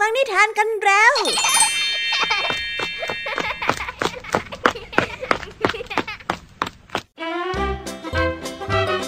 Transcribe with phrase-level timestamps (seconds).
[0.00, 1.14] ฟังนิทานกันแล้ว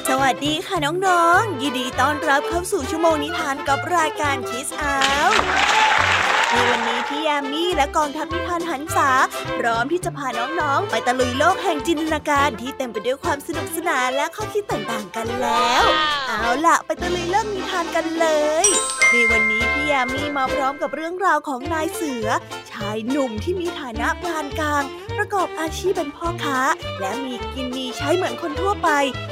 [0.09, 4.97] สวัสดีค่ะน้องๆ ยินดีต้อนรับเข้าสู่ชั่วโมงนิทานกับรายการคิสอา
[6.53, 9.11] ในวันนี้พี่แยมมี่และกองทัพนิทานหันษา
[9.59, 10.29] พร้อมที่จะพา
[10.61, 15.83] น้องๆ ไปตะลุยโลกแห่งจินตนาการที่เต็มไปด้วยความสนุกสนานและข้อคิดต่างๆกันแล้ว
[16.29, 18.27] เอาล่ะ ไปตะลุยโลกนิทานกันเล
[18.65, 18.67] ย
[19.11, 22.29] ในวันนี้พี่แยมมี่มาพร้อมกับเรื่องราวของนายเสือ
[22.71, 24.85] ชายหนุ่มที่มีฐานะปานกลาง
[25.17, 26.59] ประกอบอาชีพเป็นพ่อค้า
[27.01, 28.89] และมีกินมีใช้เหมือนคนทั่วไป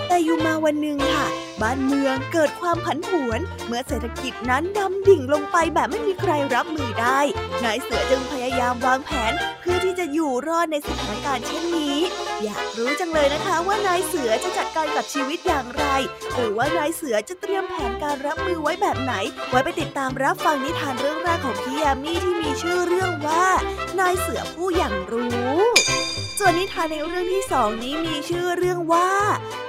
[0.08, 1.26] แต่อยู่มาวันหนึ่งค่ะ
[1.62, 7.20] บ้านเมืองเกิดความผันผวน เมื่อเศรษฐกิจนั้นดำดิ่งลงไปแบบไม่มีใครรับมือได้
[7.64, 11.98] นายเสือจึงพยายามวางแผนเพื่อที่จะอยู่รอดในสถานการณ์เช่นนี้
[12.44, 15.84] อยากรู้จังเลยนะคะว่านายเสือจะจัดการกับชีวิตอย่างไร
[16.34, 19.14] หรือว่านายเสือจะเตรียมแผนการรับมือไว้แบบไหน
[19.50, 23.46] ไว้ไปติดตามรับฟังนิทานเรื่องแรกของพี่ยามีที่มีชื่อเรื่องว่า
[24.00, 25.73] นายเสือผู้อย่างรู้
[26.46, 29.10] ส่วนนิทานในเรื่องที่สองนี้มีชื่อเรื่องว่า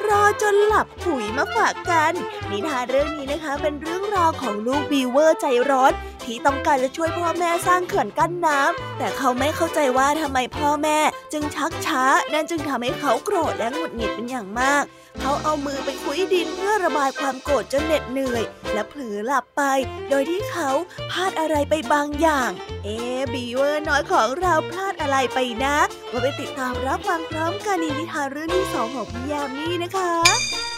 [0.07, 2.13] รอจนหลับปุ๋ยมาฝากกัน
[2.51, 5.93] นิทานเรื่องนี้นะคะเป็นเรื่องราวของลูกบีเวอร์ใจร้อน
[6.25, 10.99] ที่ต้องการจะช่วยพ่อแม่สร้างเขื่อนกั้นน้ำแต่เขาไม่เข้าใจว่าทำไมพ่อแม่
[11.33, 14.83] จึงชักช้า นั่นจึงทำให้เขาโกรธและหงุดหงิดเป็นอย่างมาก
[15.21, 19.61] เขาเอามือไปคุยดินเพื่อระบายความโกรธจนเหน็ดเหนื่อย และเผลอหลับไป
[20.09, 20.69] โดยที่เขา
[21.11, 22.49] พลาดอะไรไปบางอย่าง
[22.83, 22.97] เอ๊
[23.33, 25.77] บีเวอร์น้อยของเราพลาดอะไรไปนะ
[26.11, 30.11] มาไปติดตามรับฟังพร้อมกันในนิทานเรื่องที่สองของพี่ยามีนะคะ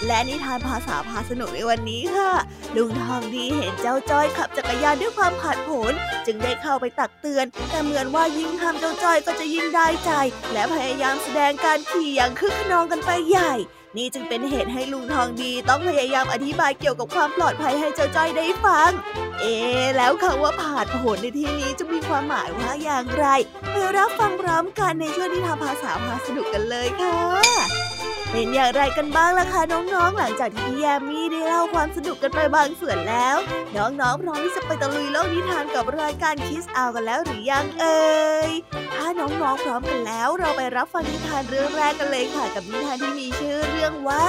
[0.06, 2.32] และนิทานภาษาพาสนุกในวันนี้ค่ะ
[2.76, 5.93] ลุงทองดีเห็นเจ้าจ้อยขับจักรยานด้วยความผาดโผน
[6.25, 10.11] จึงได้เข้าไปตักเตือน แต่เหมือนว่ายิ่งทำเจ้าจ้อยก็จะยิ่งได้ใจ
[10.53, 13.53] และพยายามแสดงการขี่อย่างคึกขนองกันไปใหญ่
[13.97, 18.91] นี่จึงเป็นเหตุให้ลุงทองดีต้องพยายามอธิบายเกี่ยวกับความปลอดภัยให้เจ้าจ้อยได้ฟัง
[19.39, 19.55] เอ๊
[19.97, 23.25] แล้วคำว่าผาดโผนในที่นี้จะมีความหมายว่าอย่างไร
[23.71, 27.86] ไปรับฟังพร้อมกันในช่วงนิทานภาษาพาสนุกกันเลยค่ะ
[28.32, 33.38] เป็นอย่างไรกันบ้างล่ะคะน้องๆ หลังจากที่พี่แยมมี่ได้เล่าความสนุกกันไปบางส่วนแล้ว
[33.76, 38.08] น้องๆ พร้อมที่จะไปตะลุยโลกนิทานกับรายการคิสอากันแล้วหรือยังเอ่
[38.49, 38.52] ย
[38.93, 44.26] ถ้าน้องๆ พร้อมกันแล้ว เราไปรับฟังนิทานเรื่องแรกกันเลยค่ะ กับนิทานที่มีชื่อเรื่องว่า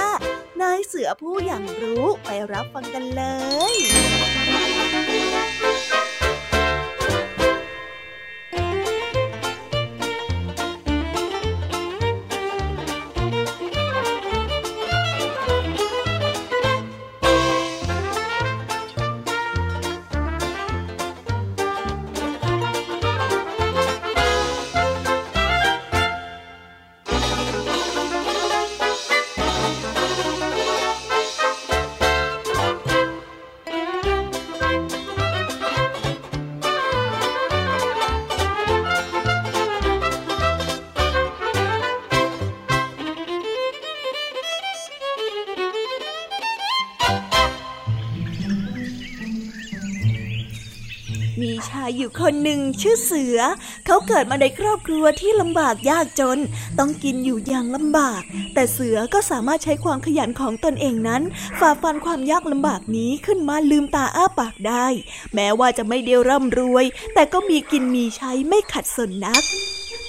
[0.61, 3.23] นายเสือผู้อย่างรู้ไปรับฟังกันเล
[3.73, 3.75] ย
[52.09, 53.39] อยู่คนหนึ่งชื่อเสือ
[53.85, 56.39] เขาเกิดมาในครอบครัวที่ลำบากยากจน
[56.79, 58.21] ต้องกินอยู่อย่างลำบาก
[58.53, 61.21] แต่เสือก็สามารถใช้ความขยันของตนเองนั้น
[61.59, 64.87] ฝ่าฟันความยากลำบากนี้ขึ้นมาลืมตาอ้าปากได้
[65.35, 69.43] แม้ว่าจะไม่เดียวร่ำรวย แต่ก็มีกินมีใช้ไม่ขัดสนนัก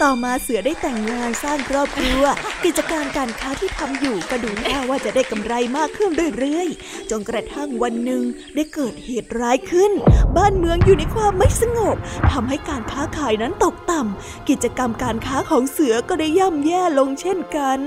[0.02, 2.22] ต่อมาเสือได้แต่งงานสร้างครอบครัว
[2.64, 8.22] กิจการการค้าที่ทำอยู่ก็ดูแน่ว่าจะได้กำไรมากขึ้นเรื่อยๆ จนกระทั่งวันหนึ่ง
[8.54, 9.92] ได้เกิดเหตุร้ายขึ้น
[10.36, 11.96] บ้านเมืองอยู่ในความไม่สงบ
[12.32, 17.80] ทำให้การค้าขายนั้นตกต่ำกิจกรรมการค้าของเสือก็ได้ย่ำแย่ลงเช่นกัน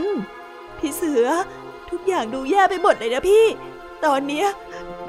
[0.77, 1.25] พี่เสือ
[1.89, 3.45] ทุกอย่างดูแย่ไปหมดเลยนะพี่
[4.05, 4.47] ตอนเนี้ย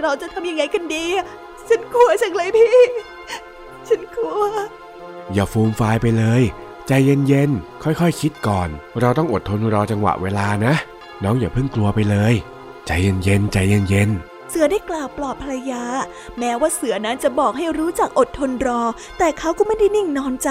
[0.00, 1.06] เราจะทำยังไงกันดี
[1.69, 2.78] ฉันกลัวจังเลยพี่
[3.88, 4.43] ฉันกลัว
[5.34, 6.44] อย่าฟูมฟายไปเลย
[6.89, 8.69] ใจเย็นๆ ค่อยๆคคิดก่อน
[9.00, 10.75] เราต้องอดทนรอจังหวะเวลานะ
[11.25, 12.34] น้องอย่าเพิ่งกลัวไปเลย
[12.87, 15.84] ใจเย็นๆ ใจเย็นๆ สือได้กล่าวปลอบภรรยา
[16.38, 18.82] แม้ว่าเสือนั้นจะบอกให้รู้จักอดทนรอ
[19.19, 20.50] แต่เขาก็ไม่ได้นิ่งนอนใจ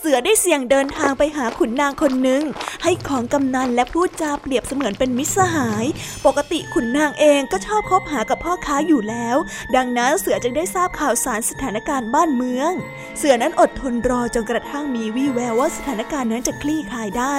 [0.00, 2.42] เสือได้เสี่ยงเดินทางไปหาขุนนางคนหนึ่ง
[2.82, 5.84] ให้ของกำนันและพูดจาเปรียบเสมือนเป็นมิตรสหาย
[6.26, 9.36] ปกติขุนนางเองก็ชอบคบหากับพ่อค้าอยู่แล้ว
[9.76, 12.70] ดังนั้นเสือจึงได้ทราบข่าวสารสถานการณ์บ้านเมือง
[13.18, 17.36] เสือนั้นอดทนรอจนกระทั่งมีวี่แววว่าสถานการณ์นั้นจะคลี่คลายได้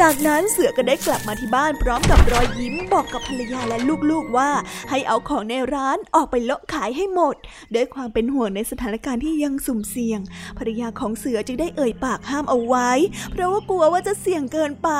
[0.00, 3.78] จากนั้นเสือก็ได้กลับมาที่บ้านพร้อมกับรอยยิ้มบอกกับภรรยาและ
[4.10, 4.50] ลูกๆว่า
[4.90, 7.36] ให้เอาของในร้านออกไปเลาะขายให้หมด
[7.74, 10.20] ด้วยความเป็นห่วงในสถานการณ์ที่ยังสุ่มเสี่ยง
[10.58, 12.90] ภรรยาของเสือจึงได้เอ่ยปากห้ามเอาไว้
[13.30, 14.90] เพราะว่ากลัวว่าจะเสี่ยงเกินไป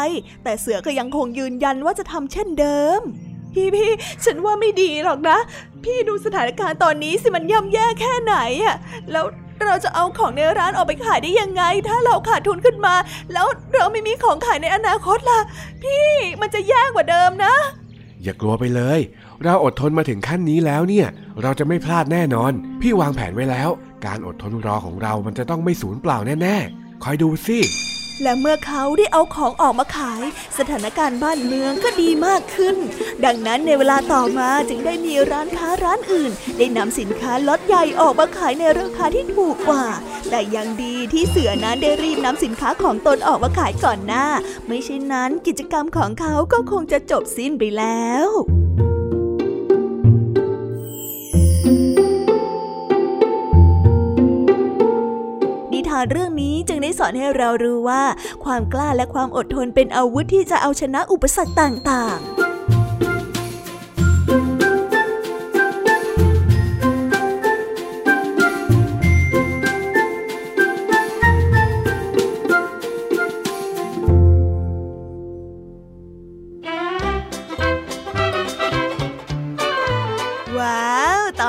[0.45, 3.01] แต่เสือก็ยังคงยืนยันว่าจะทำเช่นเดิม
[3.53, 3.91] พี่พี่
[4.25, 5.39] ฉันว่าไม่ดีหรอกนะ
[5.85, 8.77] พี่ดูสถานการณ์ตอนนี้สิมันย่ำแย่แค่ไหนอะ
[9.13, 9.27] แล้ว
[9.65, 12.95] เราจะเอาของในร้านออกไปขายได้ยังไง ถ้าเราขาดทุนขึ้นมา
[13.33, 15.41] แล้วเราไม่มีของขายในอนาคตล่ะ
[15.83, 16.11] พี่
[16.41, 17.55] มันจะแย่กว่าเดิมนะ
[18.23, 19.01] อย่ากลัวไปเลย
[19.45, 21.07] เราอดทนมาถึงขั้นนี้แล้วเนี่ย
[21.43, 23.71] เราจะไม่พลาดแน่นอน พี่วางแผนไว้แล้ว
[24.07, 27.59] การอดทนรอของเรามันจะต้องไม่สูญเปล่าแน่ๆ คอยดูสิ
[28.23, 30.23] และเมื่อเขาได้เอาของออกมาขาย
[30.59, 32.77] สถานการณ์บ้านเมืองก็ดีมากขึ้น
[33.25, 39.85] ดังนั้นในเวลาต่อมาจึงได้มีร้านค้าร้านอื่น ได้นำสินค้าล็อตใหญ่ออกมาขายในราคาที่ถูกกว่า
[40.31, 44.27] แต่ยังดีที่เสือนั้นได้รีบนำสินค้าของตนออกมาขายก่อนหน้า
[44.67, 58.03] ไม่เช่นนั้นกิจกรรมของเขาก็คงจะจบสิ้นไปแล้วาเรื่องนี้จึงได้สอนให้เรารู้ว่า
[58.45, 62.47] ความกล้าและความอดทนเป็นอาวุธที่จะเอาชนะอุปสรรคต่างๆ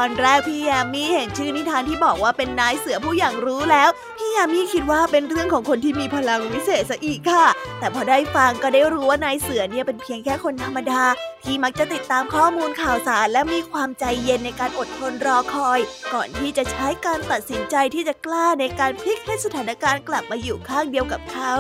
[0.08, 3.90] อนแรกพี่ยามีเห็นชื่อนิทานที่บอกว่าเป็นนายเสือผู้อย่างรู้แล้ว
[4.38, 7.46] ยามีคิดว่าเป็นเรื่องของคนที่มีพลังวิเศษซะอีกค่ะ
[7.80, 11.04] แต่พอได้ฟังก็ได้รู้ว่านายเสือเนี่ยเป็นเพียงแค่คนธรรมดา
[11.44, 15.80] ที่มักจะติดตามข้อมูลข่าวสาร และมีความใจเย็นในการอดทนรอคอย
[16.14, 21.54] ก่อนที่จะใช้การตัดสินใจที่จะกล้าในการพลิกให้สถานการณ์กลับมาอยู่ข้างเดียวกับเขา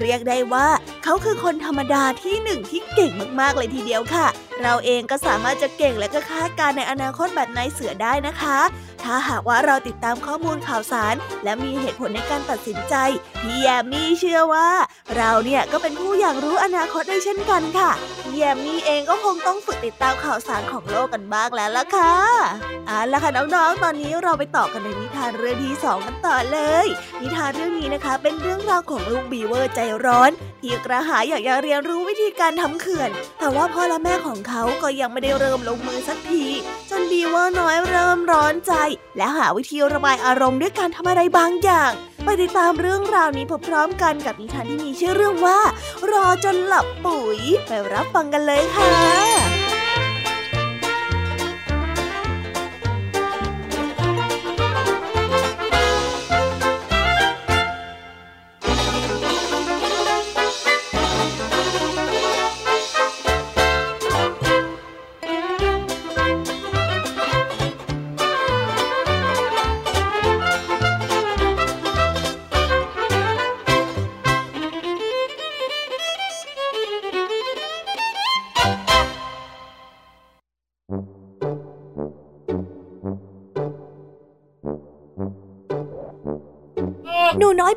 [0.00, 0.68] เรียกได้ว่า
[1.04, 4.26] เขาคือคนธรรมดาที่หนึ่งที่เก่งมากๆเลยทีเดียวค่ะ
[4.62, 8.58] เราเองก็สามารถจะเก่งและก็คาดการในอนาคตแบบนายเสือได้นะคะ
[9.04, 11.14] ถ้าหากว่าเราติดตามข้อมูลข่าวสาร
[11.44, 12.94] และมีเหตุผลในการตัดสินใจ
[13.42, 14.68] พี่แยมมี่เชื่อว่า
[15.16, 17.90] เราเนี่ยก็เป็นผู้อย่างรู้อนาคตได้เช่นกันค่ะ
[18.22, 22.14] พี่แยมมี่เองก็คงต้องฝึกติดตามข่าวสารของโลกกันบ้างแล้วล่ะค่ะ
[22.86, 26.86] เอาละค่ะน้องๆ ตอนนี้เราไปต่อกันในนิทานเรื่องที่สองกันต่อเลย
[27.20, 30.30] นิทานเรื่องนี้นะคะ เป็นเรื่องราวของลูกบีเวอร์ใจร้อน
[30.64, 36.44] ที่กระหายอยากจะเรียนรู้วิธีการทำเขื่อน แต่ว่าพ่อและแม่ของเขาก็ยังไม่ได้เริ่มลงมือสักที
[36.90, 38.72] จนบีเวอร์น้อยเริ่มร้อนใจ
[39.16, 41.92] และหาวิธีระบายอารมณ์ด้วยการทำอะไรบางอย่าง
[42.24, 45.58] ไปติดตามเรื่องราวนี้พร้อมๆกันกับนิทานที่มีชื่อเรื่องว่า
[46.10, 49.43] รอจนหลับปุ๋ย ไปรับฟังกันเลยค่ะ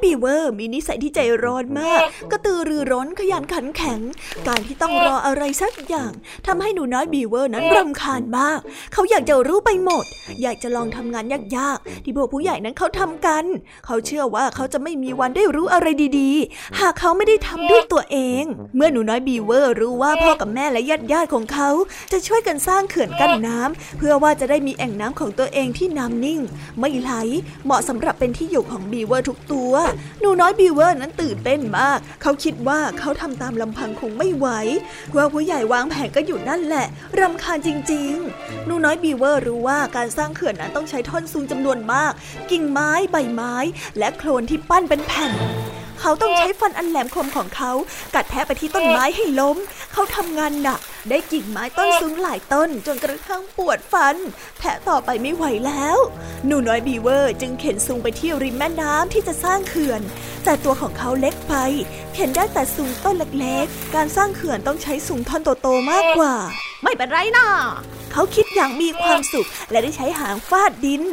[0.03, 2.01] บีเวอร์มีนิสัยที่ใจร้อนมาก
[2.31, 3.99] กระตือรือร้นขยันขันแข็ง
[4.47, 6.11] การที่ต้องรออะไรสักอย่าง
[6.47, 8.59] ทำให้หนูน้อยบีเวอร์นั้นรำคาญมาก
[8.93, 10.05] เขาอยากจะรู้ไปหมด
[10.41, 11.25] อยากจะลองทำงาน
[11.57, 13.45] ยากๆ ที่พวกผู้ใหญ่นั้นเขาทำกัน
[13.85, 15.87] เขาเชื่อว่าเขาจะไม่มีวันได้รู้อะไร
[16.19, 18.43] ดีๆ หากเขาไม่ได้ทำด้วยตัวเอง
[18.75, 21.69] เมื่อหนูน้อยบีเวอร์รู้ว่าพ่อกับแม่และญาติญาติของเขา
[22.11, 26.39] จะช่วยกันสร้างเขื่อนกั้นน้ำเพื่อว่าจะได้มีแอ่งน้ำของตัวเองที่น้ำนิ่ง
[26.79, 27.11] ไม่ไหล
[27.65, 29.73] เหมาะสำหรับเป็นที่อยู่ของบีเวอร์ทุกตัว
[30.21, 34.47] หนูน้อยบีเวอร์นั้นตื่นเต้นมาก เขาคิดว่าเขาทำตามลำพังคงไม่ไหว
[35.15, 36.87] ว่าผู้ใหญ่วางแผนก็อยู่นั่นแหละ
[37.19, 42.11] รำคาญจริง ๆ หนูน้อยบีเวอร์รู้ว่าการสร้างเขื่อนนั้นต้องใช้ท่อนซุงจำนวนมาก
[42.51, 43.55] กิ่งไม้ใบไม้
[43.97, 45.31] และโคลนที่ปั้นเป็นแผ่น
[46.01, 47.71] เขาต้องใช้ฟันอันแหลมคมของเขา
[48.15, 49.57] กัดแทะไปที่ต้นไม้ให้ล้ม
[49.93, 54.15] เขาทำงานหนัก ได้กิ่งไม้ต้นสูงหลายต้น จนกระทั่งปวดฟัน
[54.59, 55.97] แทะต่อไปไม่ไหวแล้ว
[56.45, 60.01] หนูน้อยบีเวอร์จึงเข็นซุงไปที่ริมแม่น้ำที่จะสร้างเขื่อน
[60.45, 61.53] แต่ตัวของเขาเล็กไป
[62.13, 66.33] เข็นได้แต่ซุงต้นเล็กๆ การสร้างเขื่อนต้องใช้ซุงท่อนโตๆมากกว่า
[66.83, 67.47] ไม่เป็นไรนะ
[68.11, 71.03] เขาคิดอย่างมีความสุขและได้ใช้หางฟาดดิน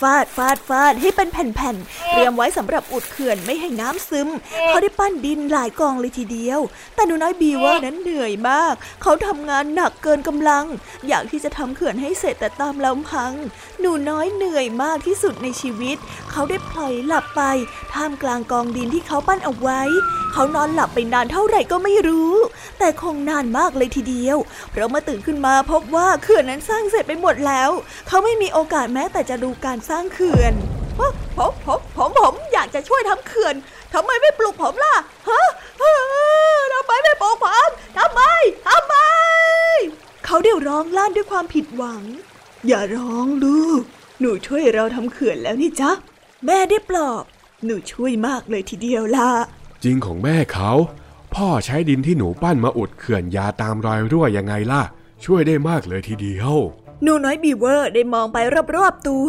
[0.00, 4.28] ฟาดฟาดฟาดให้เป็นแผ่นๆ เตรียมไว้สำหรับอุดเขื่อนไม่ให้น้ำซึม
[4.68, 6.60] เขาได้ปั้นดินหลายกองเลยทีเดียว
[6.94, 10.64] แต่หนูน้อยบีว่านั้นเหนื่อยมาก เขาทำงานหนักเกินกำลัง
[11.08, 13.32] อยากที่จะทำเขื่อนให้เสร็จแต่ตามลำพัง
[13.80, 15.96] หนูน้อยเหนื่อยมากที่สุดในชีวิต
[16.30, 17.42] เขาได้พลอยหลับไป
[17.94, 19.80] ท่ามกลางกองดินที่เขาปั้นเอาไว้
[20.32, 22.34] เขานอนหลับไปนานเท่าไหร่ก็ไม่รู้
[22.78, 24.36] แต่คงนานมากเลยทีเดียว
[24.70, 27.70] เพราะเมื่อตื่นขึ้นมาพบว่าเขื่อนนั้นสร้างเสร็จไปหมดแล้ว
[28.08, 30.52] เขาไม่มีโอกาสแม้แต่จะดูการสร้างเขื่อน
[30.98, 33.54] ผมผมผมผมอยากจะช่วยทำเขื่อน
[33.94, 34.96] ทำไมไม่ปลุกผมล่ะ
[35.28, 35.48] ฮะ
[36.74, 37.68] ทำไมไม่ปลุกผม
[37.98, 38.22] ทำไม
[38.68, 38.96] ทำไม
[40.24, 42.02] เขาเดี๋ยวร้องลั่นด้วยความผิดหวัง
[42.66, 43.82] อย่าร้องลูก
[44.20, 45.90] หนูช่วยเราทำเขื่อนแล้วนี่จ๊ะ
[46.46, 47.24] แม่ได้ปลอบ
[47.64, 49.30] หนูช่วยมากเลยทีเดียวล่ะ
[49.84, 50.70] จริงของแม่เขา
[51.34, 54.82] พ่อใช้ดินที่หนูปั้นมาอุดเขื่อนยาตามรอยรั่วยังไงล่ะ
[55.24, 56.54] ช่วยได้มากเลยทีเดียว
[57.02, 58.38] หนูน้อยบีเวอร์ได้มองไป
[58.76, 59.28] รอบๆตัว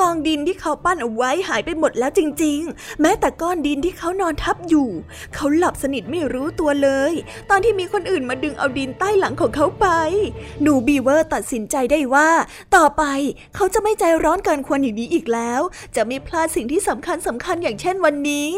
[0.00, 4.88] กองดินที่เขาปั้นเอาไว้หายไปหมดแล้วจริง ๆ แม้แต่ก้อนดินที่เขานอนทับอยู่
[5.34, 7.12] เขาหลับสนิทไม่รู้ตัวเลย
[7.50, 9.86] ตอนที่มีคนอื่นมาดึงเอาดินใต้หลังของเขาไป
[10.62, 12.30] หนูบีเวอร์ตัดสินใจได้ว่า
[12.76, 13.04] ต่อไป
[13.54, 15.60] เขาจะไม่ใจร้อนเกินควรอย่างนี้อีกแล้ว
[15.96, 18.48] จะไม่พลาดสิ่งที่สำคัญสำคัญอย่างเช่นวันนี้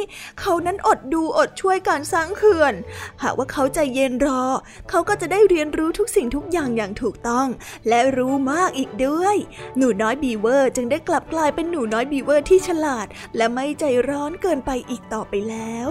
[0.40, 2.74] เขานั้นอดดูอดช่วยการสร้างเขื่อน
[3.22, 4.44] หากว่าเขาใจเย็นรอ
[4.90, 7.46] เขาก็จะได้เรียนรู้ทุกสิ่งทุกอย่างอย่างถูกต้อง
[7.88, 9.36] และรู้มากอีกด้วย
[9.76, 15.88] หนูน้อยบีเวอร์จึงได้กลับกลายเป็นหนูน้อยบีเวอร์ที่ฉลาด และไม่ใจร้อนเกินไปอีกต่อไปแล้ว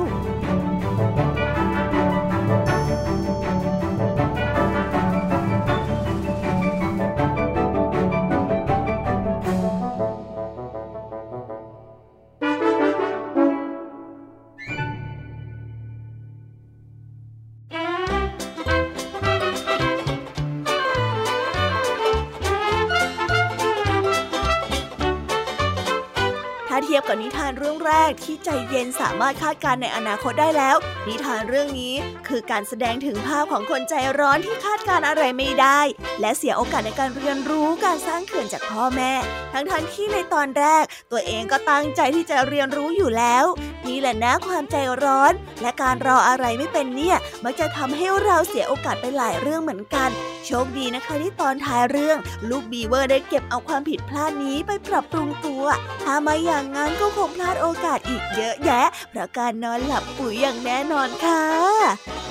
[27.09, 30.75] กับนิทานเรื่องแรกที่ใจเย็นสามารถคาดการในอนาคตได้แล้ว
[31.07, 31.93] นิทานเรื่องนี้
[32.27, 35.79] คือการแสดงถึงภาพของคนใจร้อนที่คาดการอะไรไม่ได้
[36.21, 39.13] และเสียโอกาสในการเรียนรู้การสร้างเขื่อนจากพ่อแม่
[39.53, 43.45] ทั้งๆทที่ในตอนแรก ตัวเองก็ตั้งใจที่จะเรียนรู้อยู่แล้ว
[43.87, 50.09] นี่แหละนะความใจร้อน และการรออะไรไม่เป็นเนี่ยมักจะทำให้เราเสียโอกาสไปหลายเรื่องเหมือนกัน
[50.45, 52.17] โชคดีนะคะที่ตอนท้ายเรื่อง
[52.49, 55.63] ลูกบีเวอร์ได้เก็บเอาความผิดพลาดนี้ไปปรับปรุงตัว
[56.03, 61.43] ถ้าไม่อย่างนั้นก็คงพลาดโอกาสอีกเยอะแยะ เพราะการนอนหลับปุ๋ยอย่างแน่นอนค่ะ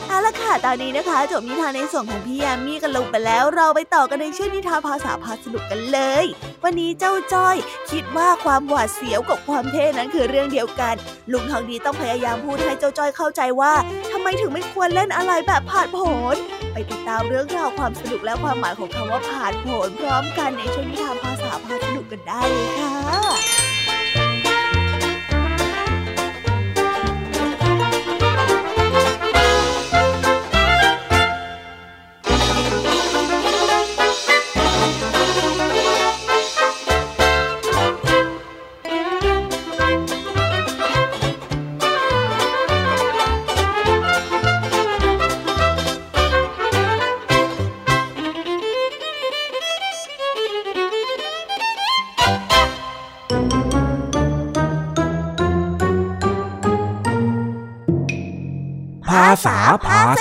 [0.09, 6.25] เอาละค่ะตอนนี้นะคะ จบนิทานในส่วนของพี่ยามีกันลงไปแล้ว เราไปต่อกันในชื่อนิทานภาษาพาสนุกกันเลย
[6.65, 7.57] วันนี้เจ้าจ้อย
[7.91, 10.95] คิดว่าความหวาดเสียวกับความเท่นั้นคือเรื่องเดียวกัน
[11.33, 13.73] ลุงทองดีต้องพยายามพูดให้เจ้าจ้อยเข้าใจว่า
[14.13, 16.01] ทำไมถึงไม่ควรเล่นอะไรแบบผ่านผ
[16.35, 16.37] ล
[16.73, 23.58] ไปติดตามเรื่องราวความสนุกและความหมายของคำว่าผ่านผลพร้อมกันในช่วงนิทานภาษาพาสนุกกันได้เลยค่ะ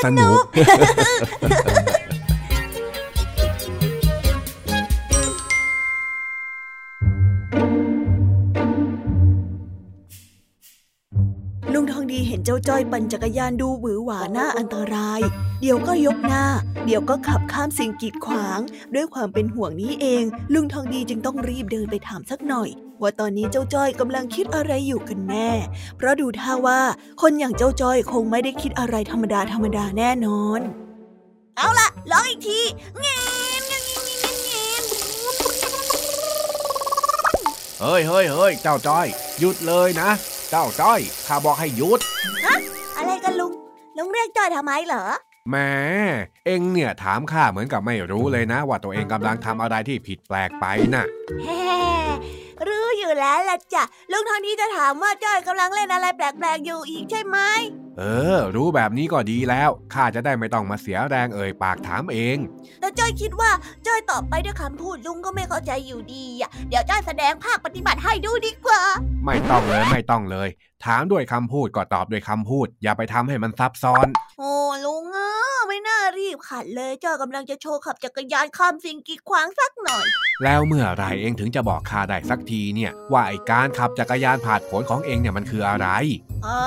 [0.04, 0.44] สนุก
[11.74, 15.22] ลุงทองดีเห็นเจ้าจ้อยปั่นจักรยานดูหวือหวาหน้าอันตราย
[15.62, 16.46] เดี๋ยวก็ยกหน้า
[16.86, 18.60] เดี๋ยวก็ขับข้ามสิ่งกีดขวาง
[18.96, 22.70] ด้วยความเป็นห่วงนี้เอง ลุงทองดีจึงต้องรีบเดินไปถามสักหน่อย
[23.02, 25.50] ว่าตอนนี้เจ้าจ้อยกำลังคิดอะไรอยู่กันแน่
[25.98, 26.82] เพราะดูท่าว่า
[27.22, 30.62] คนอย่างเจ้าจ้อยคงไม่ได้คิดอะไรธรรมดาธรรมดาแน่นอน
[31.58, 32.60] เอาละลองอีกที
[33.00, 33.20] เงี้ย
[33.68, 34.82] เงี้ยเงี้ย
[37.82, 39.08] เฮ้ยเฮ้ยเฮ้ยเจ้าจ้อย
[39.40, 40.10] หยุดเลยนะ
[40.50, 42.00] เจ้าจ้อยข้าบอกให้หยุด
[42.46, 42.56] ฮะ
[42.98, 43.52] อะไรกันลุง
[43.98, 45.06] ลุงเรียกจ้อยทำไมเหรอ
[45.52, 45.72] แม่
[46.46, 51.06] เอ็งเนี่ยถามข้าเหมือนกับไม่รู้เลยนะ ว่าตัวเองกำลังทำอะไรที่ผิดแปลกไปน่ะ
[51.44, 51.62] แฮ่
[52.68, 57.38] รู้อยู่แล้วล่ะจ้ะลุงทองนี้จะถามว่าจ้อยกำลังเล่นอะไรแปลกๆอยู่อีกใช่ไหม
[58.00, 58.04] เอ
[58.36, 62.38] อ รู้แบบนี้ก็ดีแล้วข้าจะได้ไม่ต้องมาเสียแรงเอ่ยปากถามเอง
[62.80, 63.52] แต่จ้อยคิดว่า
[63.88, 68.82] จ้อยตอบไปด้วยคำพูดลุงก็ไม่เข้าใจอยู่ดีอะเดี๋ยวจ้อยแสดงภาคปฏิบัติให้ดูดีกว่า
[69.26, 70.50] ไม่ต้องเลยไม่ต้องเลย
[70.86, 74.08] ถามด้วยคำพูดก็ตอบด้วยคำพูด อย่าไปทำให้มันซับซ้อน
[74.40, 74.52] โอ้
[74.86, 74.97] ลุงอะไม่น่า
[76.28, 80.06] รีบขัดเลยจ้อยกำลังจะโชว์ขับจักรยานข้ามสิ่งกีดขวางสักหน่อย
[80.44, 85.88] แล้วเมื่อไรเองถึงจะบอกข้าได้สักทีเนี่ย ว่าไอ้การขับจักรยานผ่านผลของเองเนี่ยมันคืออะไร
[86.46, 86.60] อ๋อ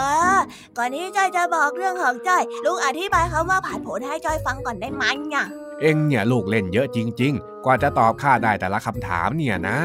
[0.77, 5.47] ก่อนนี้จ้อยจะบอกเรื่องของจ้อยลุงอธิบายคำว่าผ่านผลให้จ้อยฟังก่อนได้ไหมเนี่ย
[5.81, 9.79] เอ็งเนี่ยลูกเล่นเยอะจริง ๆ กว่าจะตอบข้าได้แต่ละคำถามเนี่ยนะ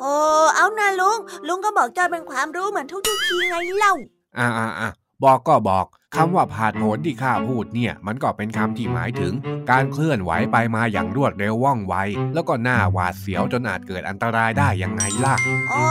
[0.00, 0.14] โอ้
[0.54, 3.94] เอานะลุงลุงก็บอกจ้อยเป็นความรู้เหมือนทุกๆทีไงเล่า
[4.38, 4.88] อ่าอ่าอ่า
[5.24, 9.32] บอกก็บอกคำว่าผ่านผลที่ข้าพูดเนี่ย มันก็เป็นคำที่หมายถึง
[9.70, 11.94] การเคลื่อนไหวไปมาอย่างรวดเร็วว่องไว
[12.34, 15.34] แล้วก็หน้าหวาดเสียวจนอาจเกิดอันตรายได้ยังไงล่ะ
[15.72, 15.84] อ๋อ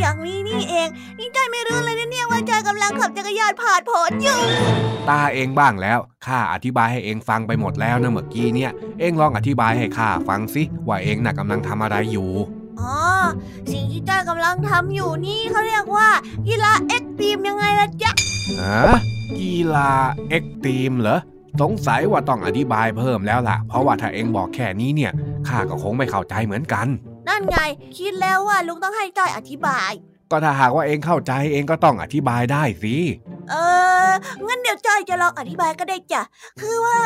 [0.00, 0.88] อย่างนี้นี่เอง
[1.18, 4.38] นี่ใจไม่รู้เลยนะเนี่ยว่าใจกำลังขับจักรยานผ่านผลอยู่
[5.08, 12.30] ตาเองบ้างแล้วข้าอธิบายให้เองฟังไปหมดแล้วนะเมื่อกี้เนี่ย เองลองอธิบายให้ข้าฟังสิว่าเองน่ะกำลังทำอะไรอยู่
[12.80, 12.96] อ๋อ
[13.72, 16.08] สิ่งที่จ้อยกำลังทำอยู่นี่เขาเรียกว่า
[16.48, 18.12] กีฬาเอ็กตีมยังไงล่ะจ๊ะ
[18.60, 18.84] ฮะ
[19.38, 19.90] กีฬา
[20.28, 21.20] extreme เหรอ
[21.60, 25.12] สงสัยว่าต้องอธิบายเพิ่มแล้วล่ะ เพราะว่าถ้าเองบอกแค่นี้เนี่ย
[25.48, 26.86] ข้าก็คงไม่เข้าใจเหมือนกัน
[27.28, 27.58] นั่นไง
[27.96, 29.92] คิดแล้วว่าลุงต้องให้จ้อยอธิบาย
[30.30, 32.96] ก็ถ้าหากว่าเองเข้าใจเองก็ต้องอธิบายได้สิ
[33.50, 33.54] เอ
[34.06, 34.10] อ
[34.46, 36.22] งั้นเดี๋ยวจ้อยจะลองอธิบายก็ได้จ้ะ
[36.60, 36.98] คือว่า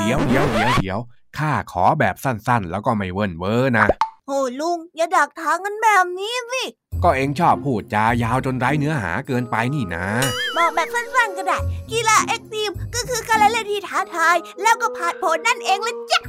[0.00, 1.00] เดี๋ยวเดี๋ยวเดี๋ยวเดี๋ยว
[1.38, 3.86] ข้าขอแบบสั้นๆ แล้วก็ไม่เวิ่นเว้อนะ
[4.26, 6.62] โอ้ลุงอย่าดักทางกันแบบนี้สิ
[7.02, 10.06] ก็เองชอบพูดจายาวจนไร้เนื้อหาเกินไปนี่นะ
[10.56, 11.58] บอกแบบสั้นๆก็ได้
[11.90, 16.20] กีฬาเอ็กตีมก็คือการเล่นที่ท้าทาย แล้วก็ผ่านผลนั่นเองเลยจ้ะ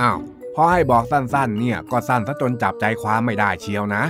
[0.00, 0.18] อ้าว
[0.54, 4.02] พอให้บอกสั้นๆ เนี่ยก็สั้นซะจนจับใจความไม่ได้เชียวนะ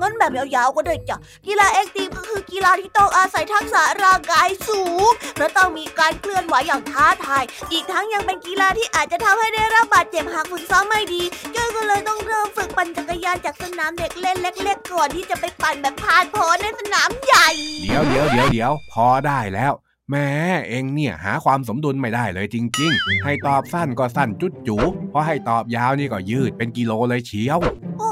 [0.00, 1.16] งั้นแบบยาวๆก็ได้จ้ะ
[1.46, 11.22] กีฬาเอ็กตีฟก็คือกีฬาที่ต้องอาศัยทักษะร่างกายสูงและต้องมีการเคลื่อนไหวอย่างท้าทาย อีกทั้งยังเป็นกีฬาที่อาจจะทำให้ได้รับบาดเจ็บหากฝึกซ้อมไม่ดี
[11.54, 17.48] จ้อยก็เลยต้องเริ่มฝึกปั่นจักรยานจากสนามเด็กเล่นเล็กๆก่อนที่จะไปปั่นแบบพานโผในสนามใหญ่
[17.82, 19.72] เดี๋ยวเดี๋ยวเดี๋ยวเดี๋ยวพอได้แล้ว
[20.10, 20.28] แม่
[20.68, 24.78] เองเนี่ยหาความสมดุลไม่ได้เลยจริง ๆ ให้ตอบสั้นก็สั้นจุดจู
[25.10, 27.60] เพราะให้ตอบยาวนี่ก็ยืดเป็นกิโลเลยเชียว
[27.98, 28.10] โอ้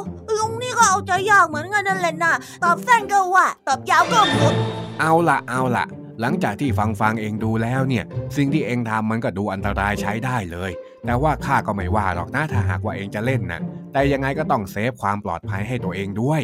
[0.78, 4.54] ก็เอาใจยากเหมือนกันนั่นแหละนะตอบสั้นก็ว่า ตอบยาวก็หมด
[5.00, 5.86] เอาละเอาละ
[6.20, 8.04] หลังจากที่ฟังฟังเองดูแล้วเนี่ย
[8.36, 10.70] สิ่งที่เองทำมันก็ดูอันตรายใช้ได้เลย
[11.06, 13.60] แต่ว่าข้าก็ไม่ว่าหรอกนะถ้าหากว่าเองจะเล่นนะ
[13.92, 16.42] แต่ยังไงก็ต้อง save ความปลอดภัยให้ตัวเองด้วย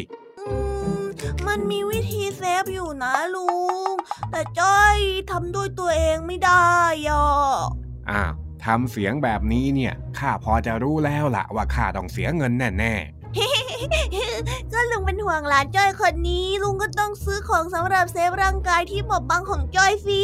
[1.47, 3.49] มันมีวิธี save อยู่นะลุ
[3.91, 3.93] ง
[4.31, 4.97] แต่จ้อย
[5.31, 6.73] ทำด้วยตัวเองไม่ได้
[7.07, 7.25] อะ
[8.09, 8.31] อ้าว
[8.65, 12.93] ทำเสียงแบบนี้เนี่ยข้าพอจะรู้แล้วล่ะว่าข้าต้องเสียเงินแน่
[14.71, 20.21] ก็ลุงเป็นห่วงหลานจ้อยคนนี้ ลุงก็ต้องซื้อของสำหรับ save ร่างกายที่บอบบางของจ้อยสิ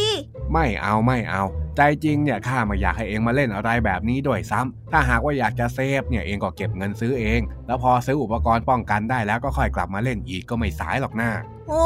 [0.53, 1.43] ไม่เอาไม่เอา
[1.77, 11.29] ใจจริงเนี่ยข้าไม่อยากให้เองมาเล่นอะไรแบบนี้ด้วยซ้ำถ้าหากว่าอยากจะเซฟเนี่ยเองก็เก็บเงินซื้อเอง แล้วพอซื้ออุปกรณ์ป้องกันได้แล้วก็ค่อยกลับมาเล่นอีกก็ไม่สายหรอกนะ
[11.69, 11.85] โอ้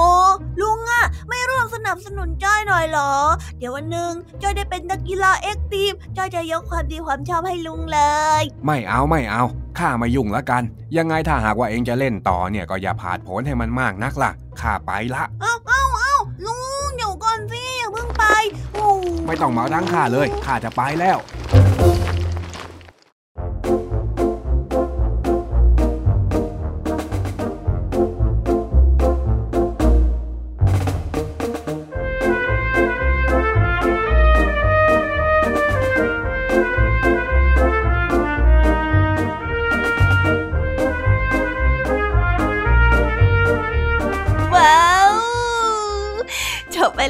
[0.61, 3.13] ลุงอะไม่ร่วมสนับสนุนจ้อยหน่อยเหรอ
[3.57, 4.11] เดี๋ยววันหนึ่ง
[4.41, 7.99] จ้อยได้เป็นนักกีฬาเอ็กตีมจ้อยจะยกความดีความชอบให้ลุงเล
[8.41, 9.43] ย ไม่เอาไม่เอา
[9.79, 10.63] ข้ามายุ่งแล้วกัน
[10.97, 18.35] ยังไงถ้าหากว่าเองจะเล่นต่อเนี่ยก็อย่าผาดโผนให้มันมากนักล่ะข้าไปละ เอ้าเอ้าเอ้าลุงเดี๋ยวก่อนสิอย่าเพิ่ง ไป
[18.73, 18.87] โอ้
[19.27, 21.17] ไม่ต้องมาดังข้าเลยข้าจะไปแล้ว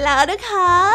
[0.05, 0.94] แล้วนะคะ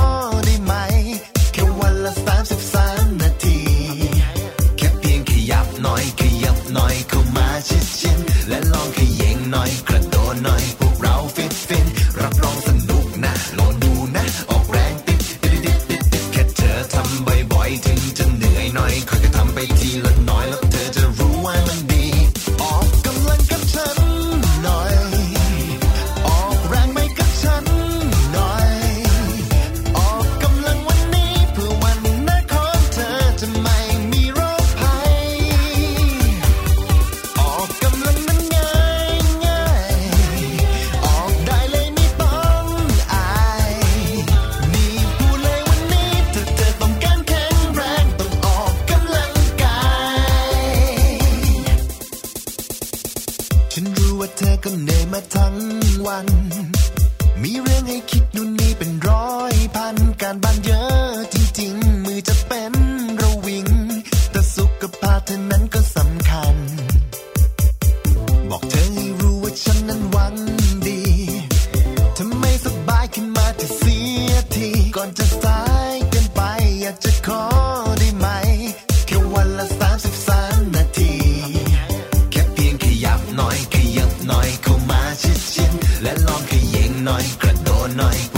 [87.05, 88.30] หน่อยกระโดดหน่อย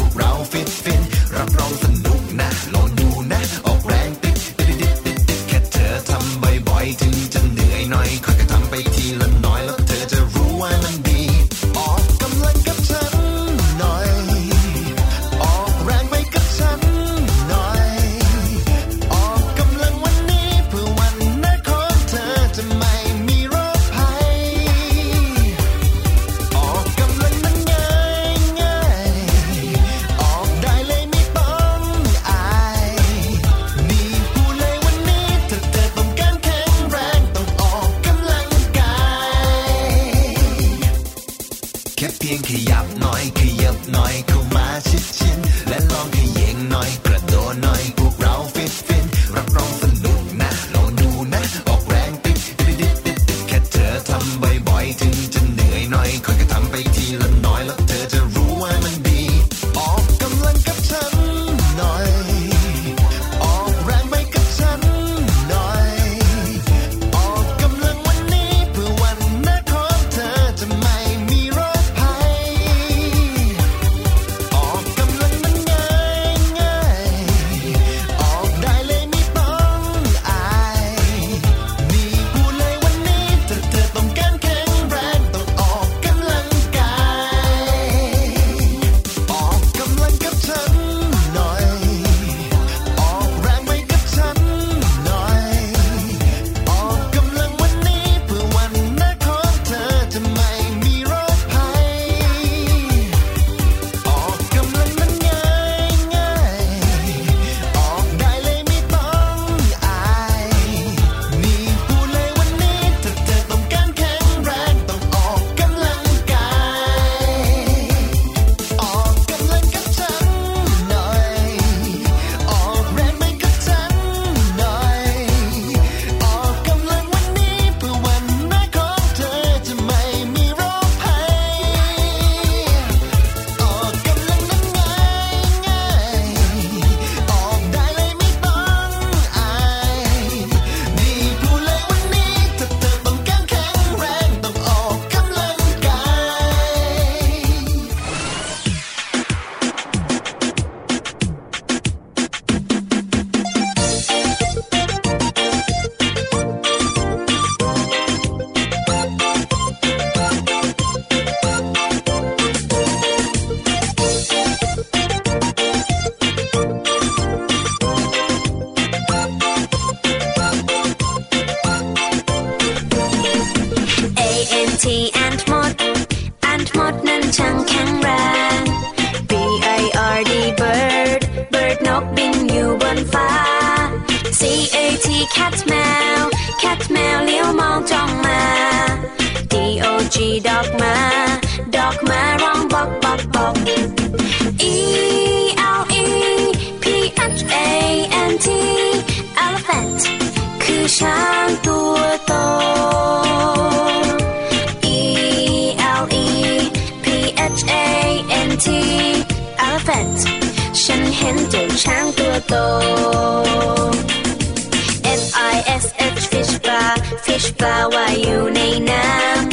[217.33, 219.05] fish ปลาว่ายอยู่ในน้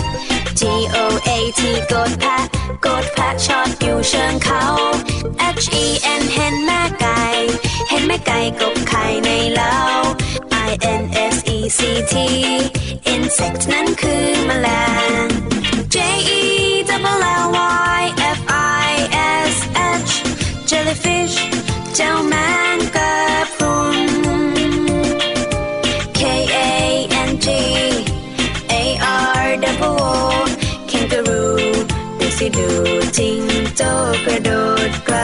[0.06, 0.62] ำ G
[0.94, 1.60] O A T
[1.92, 2.44] กดแพะ
[2.86, 4.64] กดแพะชอดอยู่เชิงเขา
[5.62, 5.86] H E
[6.20, 7.22] N เห็นแม่ไก่
[7.88, 9.76] เห็นแม่ไก่กบไข่ในเล้า
[10.68, 11.02] I N
[11.34, 11.80] S E C
[12.12, 12.14] T
[13.14, 14.68] insect นั้นคือแมล
[15.24, 15.26] ง
[15.94, 15.96] J
[16.38, 16.42] E
[17.14, 17.46] W L
[17.98, 18.02] Y
[18.38, 18.40] F
[18.88, 18.92] I
[19.52, 19.54] S
[20.08, 20.12] H
[20.70, 21.36] jellyfish
[21.94, 22.34] เจ้าแม
[22.76, 23.29] งกะ
[32.60, 32.68] จู
[33.18, 33.42] จิง
[33.76, 33.90] โจ้
[34.24, 34.50] กระโด
[34.88, 35.16] ดไกล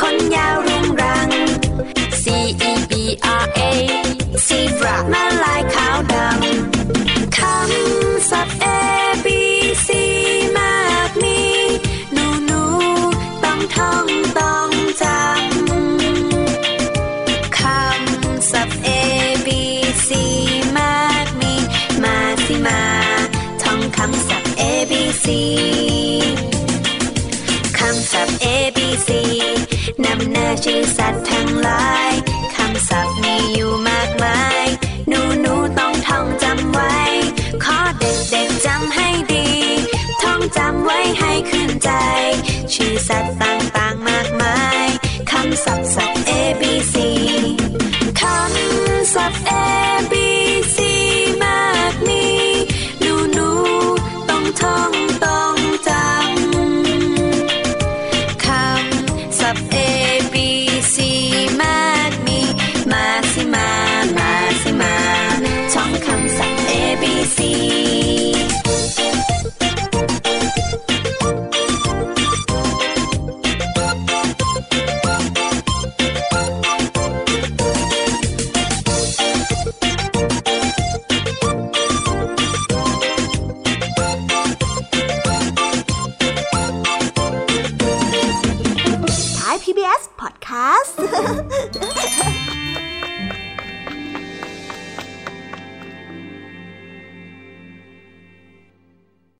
[0.00, 1.28] คนยาวรุงรัง
[2.22, 2.24] C
[2.70, 2.92] E B
[3.42, 3.60] R A
[4.46, 5.77] ซีบรามาล่
[42.74, 44.88] ชื่อสัตว์ต่างๆมากมาย
[45.30, 46.07] คำศัพท์